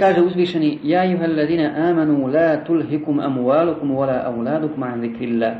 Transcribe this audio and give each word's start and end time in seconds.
Kaže 0.00 0.22
uzvišeni, 0.22 0.78
ja 0.82 1.04
juha 1.04 1.24
alladina 1.24 1.90
amanu 1.90 2.26
la 2.32 2.64
tulhikum 2.64 3.20
amualukum 3.20 3.90
wala 3.90 4.24
auladukum 4.24 4.82
an 4.82 5.00
zikrillah. 5.00 5.54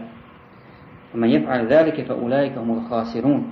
Man 1.15 1.31
jef'al 1.31 1.67
dhalike 1.69 2.07
fa 2.09 2.15
ulaika 2.15 2.61
humul 2.61 2.81
khasirun. 2.89 3.45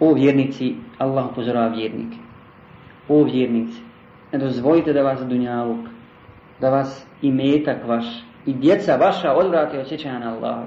O 0.00 0.14
vjernici, 0.14 0.76
Allah 0.98 1.26
upozorava 1.26 1.74
vjernike. 1.74 2.16
O 3.08 3.24
vjernici, 3.24 3.82
ne 4.32 4.38
dozvolite 4.38 4.92
da 4.92 5.02
vas 5.02 5.26
dunjaluk, 5.26 5.88
da 6.60 6.70
vas 6.70 7.06
i 7.22 7.32
metak 7.32 7.88
vaš, 7.88 8.06
i 8.46 8.54
djeca 8.54 8.96
vaša 8.96 9.34
odvrate 9.34 9.80
osjećanja 9.80 10.18
na 10.18 10.34
Allaha. 10.34 10.66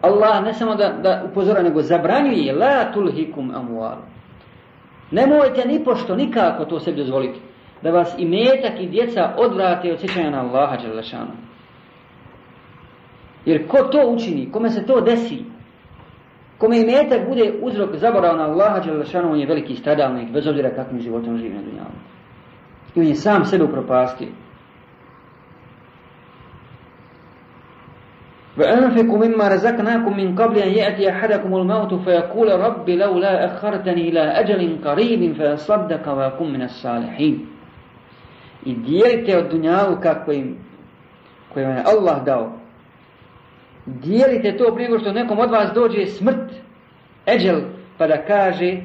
Allah 0.00 0.44
ne 0.44 0.52
samo 0.52 0.74
da, 0.74 0.88
da 1.02 1.22
upozora, 1.30 1.62
nego 1.62 1.82
zabranjuje 1.82 2.52
la 2.52 2.92
tulhikum 2.92 3.50
amualu. 3.54 4.02
Nemojte 5.10 5.68
ni 5.68 5.84
pošto 5.84 6.16
nikako 6.16 6.64
to 6.64 6.80
sebi 6.80 6.96
dozvoliti. 6.96 7.40
Da 7.82 7.90
vas 7.90 8.14
i 8.18 8.26
metak 8.26 8.80
i 8.80 8.88
djeca 8.88 9.34
odvrate 9.36 9.92
od 9.92 10.00
sjećanja 10.00 10.30
na 10.30 10.40
Allaha. 10.40 10.76
Jer 13.44 13.68
ko 13.68 13.76
to 13.76 14.08
učini, 14.08 14.52
kome 14.52 14.70
se 14.70 14.86
to 14.86 15.00
desi, 15.00 15.44
Kome 16.58 16.80
imetak 16.80 17.28
bude 17.28 17.52
uzrok 17.62 17.96
zaborav 17.96 18.36
na 18.36 18.44
Allaha 18.44 18.80
Đelešanu, 18.80 19.32
on 19.32 19.40
je 19.40 19.46
veliki 19.46 19.74
stradalnik, 19.76 20.30
bez 20.32 20.46
obzira 20.46 20.70
kakvim 20.70 21.00
životom 21.00 21.38
živi 21.38 21.54
na 21.54 21.62
dunjavu. 21.62 21.96
I 22.94 23.00
on 23.00 23.06
je 23.06 23.14
sam 23.14 23.44
sebe 23.44 23.64
upropastio. 23.64 24.28
وأنفقوا 28.57 29.25
مما 29.25 29.47
رزقناكم 29.47 30.17
من 30.17 30.35
قبل 30.35 30.57
أن 30.57 30.71
يأتي 30.71 31.09
أحدكم 31.09 31.55
الموت 31.55 31.93
فيقول 31.93 32.59
رب 32.59 32.89
لولا 32.89 33.45
أخرتني 33.45 34.09
إلى 34.09 34.19
أجل 34.19 34.77
قريب 34.85 35.33
فأصدق 35.33 36.09
وأكون 36.09 36.53
من 36.53 36.61
الصالحين 36.61 37.47
I 38.65 38.75
dijelite 38.75 39.37
od 39.37 39.51
dunjavu 39.51 39.97
kako 40.03 40.31
im, 40.31 40.57
koje 41.53 41.65
vam 41.65 41.75
je 41.75 41.83
Allah 41.85 42.25
dao, 42.25 42.51
dijelite 43.85 44.57
to 44.57 44.75
prije 44.75 44.99
što 44.99 45.11
nekom 45.11 45.39
od 45.39 45.51
vas 45.51 45.71
dođe 45.73 46.05
smrt, 46.05 46.51
eđel, 47.27 47.61
pa 47.97 48.07
da 48.07 48.25
kaže, 48.25 48.77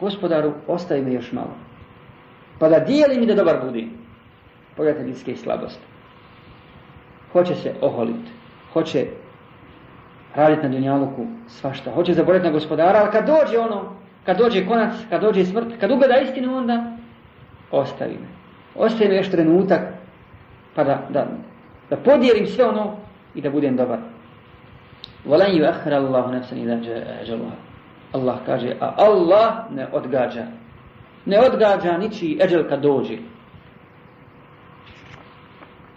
gospodaru, 0.00 0.52
ostavi 0.66 1.02
me 1.02 1.12
još 1.12 1.32
malo. 1.32 1.54
Pa 2.58 2.68
da 2.68 2.78
dijeli 2.78 3.20
mi 3.20 3.26
da 3.26 3.34
dobar 3.34 3.56
budi. 3.64 3.88
Pogledajte 4.76 5.08
ljudske 5.08 5.36
slabosti. 5.36 5.86
Hoće 7.32 7.54
se 7.54 7.74
oholiti. 7.80 8.30
Hoće 8.73 9.05
raditi 10.35 10.63
na 10.63 10.69
dunjaluku 10.69 11.25
svašta. 11.47 11.91
Hoće 11.91 12.13
zaboraviti 12.13 12.47
na 12.47 12.53
gospodara, 12.53 12.99
ali 12.99 13.11
kad 13.11 13.25
dođe 13.27 13.59
ono, 13.59 13.81
kad 14.25 14.37
dođe 14.37 14.65
konac, 14.67 14.93
kad 15.09 15.21
dođe 15.21 15.45
smrt, 15.45 15.67
kad 15.79 15.91
ugleda 15.91 16.17
istinu, 16.19 16.57
onda 16.57 16.83
ostavi 17.71 18.13
me. 18.13 18.27
Ostavi 18.75 19.09
me 19.09 19.15
još 19.15 19.31
trenutak, 19.31 19.81
pa 20.75 20.83
da, 20.83 21.07
da, 21.09 21.27
da 21.89 21.97
podijelim 21.97 22.47
sve 22.47 22.65
ono 22.65 22.95
i 23.35 23.41
da 23.41 23.49
budem 23.49 23.75
dobar. 23.75 23.99
Volan 25.25 25.55
ju 25.57 25.65
ahra 25.65 25.97
Allahu 25.97 26.31
nefsan 26.31 26.57
i. 26.57 26.67
E, 26.67 27.37
Allah 28.11 28.37
kaže, 28.45 28.75
a 28.81 28.93
Allah 28.97 29.53
ne 29.75 29.87
odgađa. 29.91 30.45
Ne 31.25 31.39
odgađa 31.39 31.97
ničiji 31.97 32.39
eđel 32.41 32.69
kad 32.69 32.81
dođe. 32.81 33.17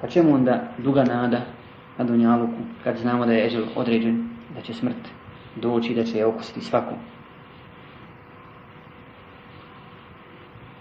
Pa 0.01 0.09
čemu 0.09 0.35
onda 0.35 0.63
duga 0.79 1.05
nada 1.05 1.41
na 1.99 2.05
Dunjaluku, 2.05 2.61
kad 2.85 2.97
znamo 2.97 3.27
da 3.27 3.33
je 3.33 3.47
Eđel 3.47 3.65
određen, 3.77 4.29
da 4.55 4.63
će 4.63 4.75
smrt 4.75 5.09
doći, 5.57 5.95
da 5.95 6.05
će 6.05 6.19
je 6.19 6.27
okusiti 6.27 6.61
svaku. 6.61 6.95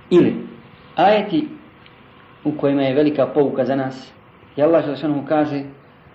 Ili, 0.10 0.36
ajeti 0.96 1.48
u 2.44 2.52
kojima 2.52 2.82
je 2.82 2.96
velika 2.96 3.28
pouka 3.28 3.66
za 3.66 3.76
nas, 3.76 4.14
je 4.56 4.64
Allah 4.64 4.84
što 4.84 4.96
što 4.96 5.08
nam 5.08 5.26
kaže, 5.26 5.64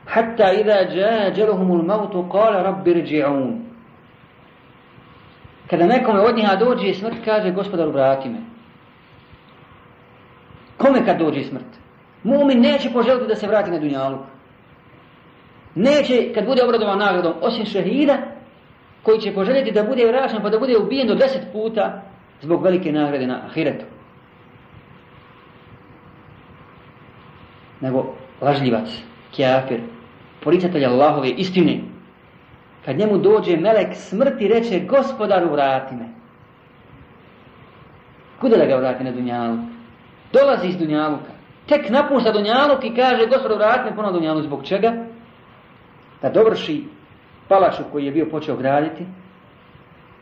Hatta 0.06 0.52
idha 0.52 0.72
jaa 0.72 1.26
ađeluhumul 1.26 1.82
mautu, 1.82 2.28
kala 2.32 2.62
rabbi 2.62 2.94
rji'un. 2.94 3.58
Kada 5.70 5.86
nekome 5.86 6.20
od 6.20 6.36
njiha 6.36 6.56
dođe 6.56 6.94
smrt, 6.94 7.16
kaže, 7.25 7.50
gospodar, 7.50 7.88
vrati 7.88 8.28
me. 8.28 8.38
Kome 10.76 11.04
kad 11.04 11.19
dođe 11.19 11.44
smrt? 11.44 11.80
Mumin 12.22 12.60
neće 12.60 12.91
poželiti 12.92 13.26
da 13.28 13.36
se 13.36 13.46
vrati 13.46 13.70
na 13.70 13.78
dunjaluku. 13.78 14.25
Neće, 15.75 16.32
kad 16.34 16.47
bude 16.47 16.62
obradovan 16.64 16.98
nagradom, 16.98 17.32
osim 17.41 17.66
šehida, 17.66 18.19
koji 19.03 19.20
će 19.20 19.34
poželjeti 19.34 19.72
da 19.72 19.82
bude 19.82 20.06
vraćan 20.06 20.42
pa 20.42 20.48
da 20.48 20.58
bude 20.58 20.78
ubijen 20.78 21.08
do 21.08 21.14
deset 21.14 21.42
puta 21.53 22.03
zbog 22.42 22.62
velike 22.62 22.92
nagrade 22.92 23.26
na 23.26 23.41
ahiretu. 23.47 23.84
Nego 27.81 28.14
lažljivac, 28.41 28.88
kjafir, 29.31 29.81
poricatelj 30.44 30.86
Allahove 30.86 31.28
istine, 31.28 31.81
kad 32.84 32.98
njemu 32.98 33.19
dođe 33.19 33.56
melek 33.56 33.94
smrti, 33.94 34.48
reče, 34.48 34.81
gospodaru, 34.81 35.52
vrati 35.52 35.94
me. 35.94 36.08
Kuda 38.41 38.56
da 38.56 38.66
ga 38.66 38.76
vrati 38.76 39.04
na 39.04 39.10
Dunjaluk? 39.12 39.60
Dolazi 40.32 40.69
iz 40.69 40.76
Dunjaluka. 40.76 41.31
Tek 41.66 41.91
napušta 41.91 42.32
Dunjaluk 42.32 42.84
i 42.84 42.94
kaže, 42.94 43.26
gospodaru, 43.26 43.56
vrati 43.56 43.91
me 43.91 43.97
ponovno 43.97 44.19
Dunjaluk. 44.19 44.44
Zbog 44.44 44.64
čega? 44.64 44.92
Da 46.22 46.31
dovrši 46.31 46.84
palaču 47.48 47.82
koji 47.92 48.04
je 48.04 48.12
bio 48.12 48.26
počeo 48.31 48.56
graditi, 48.56 49.06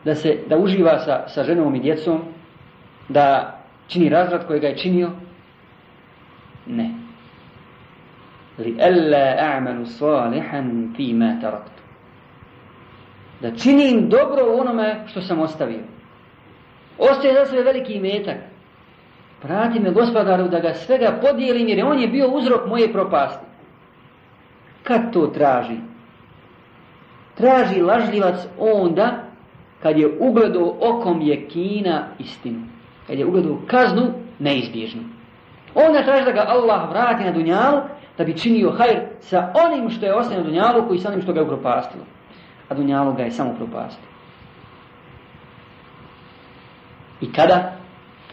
da 0.05 0.15
se 0.15 0.37
da 0.47 0.57
uživa 0.57 0.99
sa, 0.99 1.27
sa 1.27 1.43
ženom 1.43 1.75
i 1.75 1.79
djecom, 1.79 2.21
da 3.09 3.57
čini 3.87 4.09
razrad 4.09 4.47
koji 4.47 4.59
ga 4.59 4.67
je 4.67 4.77
činio. 4.77 5.09
Ne 6.65 6.99
li 8.59 8.75
alla 8.79 9.35
a'malu 9.39 9.85
salihan 9.85 10.93
fi 10.95 11.13
ma 11.13 11.39
taraktu. 11.41 11.81
Da 13.41 13.55
činim 13.55 14.09
dobro 14.09 14.45
u 14.45 14.59
onome 14.59 15.03
što 15.07 15.21
sam 15.21 15.39
ostavio. 15.39 15.83
Ostaje 16.97 17.33
za 17.33 17.45
sve 17.45 17.63
veliki 17.63 17.93
imetak. 17.93 18.37
Prati 19.41 19.79
me 19.79 19.91
gospodaru 19.91 20.47
da 20.47 20.59
ga 20.59 20.73
svega 20.73 21.19
podijelim 21.21 21.67
jer 21.67 21.85
on 21.85 21.99
je 21.99 22.07
bio 22.07 22.27
uzrok 22.31 22.67
moje 22.67 22.93
propasti. 22.93 23.45
Kad 24.89 25.13
to 25.13 25.27
traži? 25.27 25.77
Traži 27.35 27.81
lažljivac 27.81 28.47
onda 28.59 29.23
kad 29.83 29.97
je 29.97 30.17
ugledao 30.19 30.75
okom 30.81 31.21
je 31.21 31.47
kina 31.47 32.07
istinu. 32.19 32.61
Kad 33.07 33.19
je 33.19 33.25
ugledao 33.25 33.57
kaznu 33.67 34.13
neizbježnu. 34.39 35.01
Onda 35.75 36.03
traži 36.03 36.25
da 36.25 36.31
ga 36.31 36.45
Allah 36.47 36.89
vrati 36.89 37.23
na 37.23 37.31
dunjalu 37.31 37.81
da 38.17 38.23
bi 38.23 38.37
činio 38.37 38.71
hajr 38.71 38.99
sa 39.19 39.53
onim 39.65 39.89
što 39.89 40.05
je 40.05 40.15
ostavio 40.15 40.43
dunjalu 40.43 40.93
i 40.93 40.99
sa 40.99 41.09
onim 41.09 41.21
što 41.21 41.33
ga 41.33 41.39
je 41.39 41.45
upropastilo. 41.45 42.03
A 42.69 42.73
dunjalu 42.73 43.13
ga 43.13 43.23
je 43.23 43.31
samo 43.31 43.51
upropastilo. 43.51 44.07
I 47.21 47.33
kada? 47.33 47.71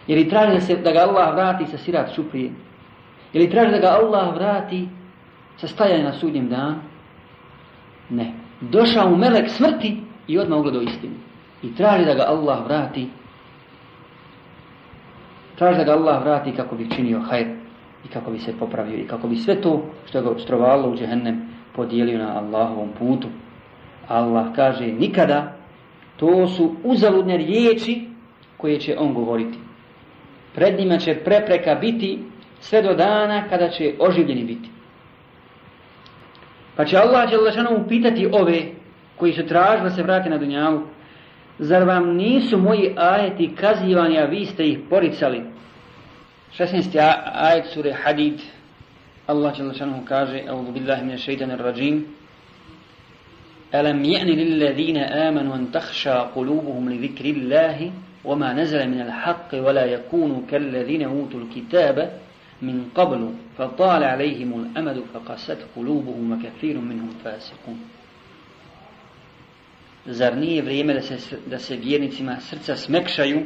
Jer 0.07 0.19
i 0.19 0.29
traži 0.29 0.53
da, 0.55 0.61
se, 0.61 0.77
da 0.77 0.93
ga 0.93 0.99
Allah 0.99 1.35
vrati 1.35 1.67
sa 1.67 1.79
sirat 1.79 2.15
čuprije. 2.15 2.51
Ili 3.33 3.51
traži 3.51 3.71
da 3.71 3.79
ga 3.79 3.87
Allah 3.87 4.35
vrati 4.35 4.89
sa 5.57 5.69
stajanje 5.69 6.05
na 6.05 6.13
sudnjem 6.13 6.49
danu? 6.49 6.77
Ne. 8.11 8.33
Došao 8.61 9.11
mu 9.11 9.17
melek 9.17 9.51
smrti 9.51 9.97
i 10.27 10.39
odmah 10.39 10.59
ugledao 10.59 10.83
istinu. 10.83 11.15
I 11.63 11.75
traži 11.75 12.05
da 12.05 12.15
ga 12.15 12.23
Allah 12.23 12.65
vrati 12.65 13.09
traži 15.59 15.79
da 15.79 15.85
ga 15.85 15.93
Allah 15.93 16.23
vrati 16.23 16.53
kako 16.53 16.77
bi 16.77 16.91
činio 16.91 17.21
hajr 17.21 17.47
i 18.05 18.09
kako 18.09 18.31
bi 18.31 18.39
se 18.39 18.59
popravio 18.59 18.99
i 18.99 19.07
kako 19.07 19.29
bi 19.29 19.37
sve 19.37 19.61
to 19.61 19.83
što 20.09 20.23
ga 20.23 20.31
obstrovalo 20.31 20.91
u 20.91 20.97
džehennem 20.97 21.49
podijelio 21.73 22.19
na 22.19 22.39
Allahovom 22.39 22.89
putu. 22.99 23.29
Allah 24.09 24.47
kaže 24.57 24.87
nikada 24.87 25.53
to 26.17 26.47
su 26.47 26.75
uzaludne 26.85 27.37
riječi 27.37 28.09
koje 28.57 28.81
će 28.81 28.97
on 28.99 29.15
govoriti. 29.15 29.59
Pred 30.55 30.79
njima 30.79 30.99
će 30.99 31.15
prepreka 31.15 31.75
biti 31.75 32.19
sve 32.61 32.83
do 32.83 32.95
dana 32.95 33.49
kada 33.49 33.69
će 33.69 33.95
oživljeni 33.99 34.45
biti. 34.45 34.71
Pa 36.77 36.85
će 36.85 36.97
Allah 36.97 37.31
će 37.31 37.37
Đelešanomu 37.37 37.89
pitati 37.89 38.27
ove 38.33 38.63
koji 39.17 39.33
su 39.33 39.47
tražili 39.47 39.89
da 39.89 39.97
se 39.97 40.03
vrati 40.03 40.31
na 40.31 40.39
dunjavu, 40.39 40.83
zar 41.59 41.85
vam 41.85 42.17
nisu 42.17 42.59
moji 42.59 42.95
ajeti 42.97 43.55
kazivani, 43.61 44.19
a 44.19 44.25
vi 44.25 44.47
ste 44.47 44.69
ih 44.69 44.79
poricali? 44.91 45.43
16. 46.59 47.15
ajet 47.35 47.67
sure 47.67 47.93
Hadid 47.93 48.41
Allah 49.27 49.55
šanuhu 49.57 50.05
kaže 50.05 50.43
A'udhu 50.49 50.73
billahi 50.73 51.05
min 51.05 51.19
amanu 55.29 55.53
an 55.53 55.67
takhsha 55.73 56.31
qulubuhum 56.35 56.89
li 56.89 56.99
dhikri 56.99 57.35
Allahi 57.41 57.93
وما 58.27 58.53
نزل 58.53 58.89
من 58.89 59.01
الحق 59.01 59.55
ولا 59.55 59.85
يكونوا 59.85 60.41
كالذين 60.51 61.03
أوتوا 61.03 61.41
الكتاب 61.41 62.13
من 62.63 62.91
قبل 62.95 63.35
فطال 63.59 64.05
عليهم 64.05 64.61
الأمد 64.61 65.05
فقست 65.15 65.59
قلوبهم 65.77 66.33
وكثير 66.33 66.79
منهم 66.79 67.11
فاسقون 67.25 67.81
Zar 70.09 70.37
nije 70.37 70.63
vrijeme 70.63 70.95
da 70.95 71.03
se, 71.03 71.39
da 71.47 71.59
se 71.59 71.77
vjernicima 71.77 72.37
srca 72.41 72.77
smekšaju? 72.77 73.43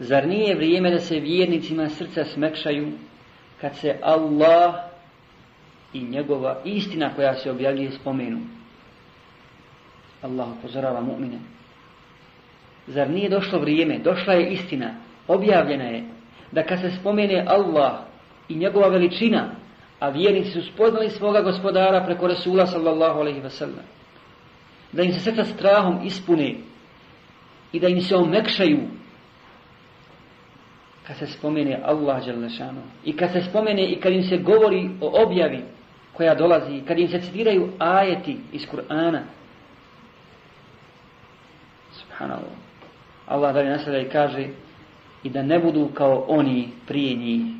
Zar 0.00 0.26
nije 0.28 0.54
vrijeme 0.54 0.90
da 0.90 0.98
se 0.98 1.20
vjernicima 1.20 1.88
srca 1.88 2.24
smekšaju 2.24 2.92
kad 3.60 3.76
se 3.76 3.98
Allah 4.02 4.74
i 5.92 6.00
njegova 6.00 6.60
istina 6.64 7.14
koja 7.14 7.34
se 7.34 7.50
objavljuje 7.50 7.90
spomenu? 7.90 8.38
Allah 10.22 10.48
upozorava 10.58 11.00
mu'mine. 11.00 11.38
Zar 12.86 13.10
nije 13.10 13.28
došlo 13.28 13.58
vrijeme? 13.58 13.98
Došla 13.98 14.32
je 14.32 14.52
istina. 14.52 14.94
Objavljena 15.28 15.84
je 15.84 16.15
da 16.52 16.62
kad 16.62 16.80
se 16.80 16.90
spomene 16.90 17.44
Allah 17.46 17.92
i 18.48 18.54
njegova 18.54 18.88
veličina, 18.88 19.50
a 20.00 20.08
vjernici 20.08 20.50
su 20.50 20.62
spoznali 20.62 21.10
svoga 21.10 21.40
gospodara 21.40 22.04
preko 22.04 22.26
Rasula 22.26 22.66
sallallahu 22.66 23.20
alaihi 23.20 23.40
wa 23.40 23.50
sallam, 23.50 23.84
da 24.92 25.02
im 25.02 25.12
se 25.12 25.20
srca 25.20 25.44
strahom 25.44 26.00
ispune 26.04 26.54
i 27.72 27.80
da 27.80 27.88
im 27.88 28.00
se 28.00 28.16
omekšaju 28.16 28.80
kad 31.06 31.16
se 31.16 31.26
spomene 31.26 31.80
Allah 31.84 32.26
Đalešanu 32.26 32.80
i 33.04 33.16
kad 33.16 33.32
se 33.32 33.40
spomene 33.40 33.86
i 33.86 34.00
kad 34.00 34.12
im 34.12 34.22
se 34.22 34.36
govori 34.36 34.90
o 35.00 35.22
objavi 35.22 35.62
koja 36.12 36.34
dolazi, 36.34 36.82
kad 36.88 36.98
im 36.98 37.08
se 37.08 37.20
citiraju 37.20 37.68
ajeti 37.78 38.36
iz 38.52 38.66
Kur'ana. 38.66 39.20
Subhanallah. 41.92 42.56
Allah 43.26 43.54
dalje 43.54 43.70
nasleda 43.70 43.98
i 43.98 44.08
kaže 44.08 44.48
i 45.26 45.30
da 45.30 45.42
ne 45.42 45.58
budu 45.58 45.88
kao 45.94 46.24
oni 46.28 46.68
prije 46.86 47.16
njih. 47.16 47.55